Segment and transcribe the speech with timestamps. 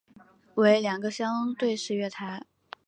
[0.55, 2.43] 为两个相对式月台。